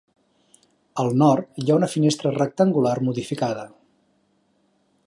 A 1.03 1.05
la 1.09 1.13
nord 1.23 1.61
hi 1.63 1.67
ha 1.69 1.77
una 1.81 1.91
finestra 1.93 2.33
rectangular 2.39 2.95
modificada. 3.11 3.69